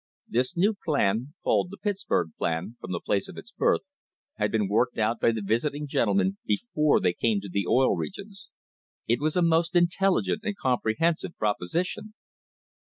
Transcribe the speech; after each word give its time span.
This 0.27 0.57
new 0.57 0.73
plan, 0.83 1.35
called 1.43 1.69
the 1.69 1.77
"Pittsburg 1.77 2.31
Plan"* 2.35 2.75
from 2.81 2.91
the 2.91 2.99
place 2.99 3.29
of 3.29 3.37
its 3.37 3.51
birth, 3.51 3.81
had 4.37 4.51
been 4.51 4.67
worked 4.67 4.97
out 4.97 5.19
by 5.19 5.31
the 5.31 5.43
visiting 5.45 5.85
gentlemen 5.85 6.39
before 6.43 6.99
they 6.99 7.13
came 7.13 7.39
to 7.41 7.49
the 7.49 7.67
Oil 7.67 7.95
Regions. 7.95 8.47
It 9.05 9.19
was 9.21 9.35
a 9.35 9.43
most 9.43 9.75
intelligent 9.75 10.41
and 10.43 10.57
compre 10.57 10.95
hensive 10.97 11.37
proposition. 11.37 12.15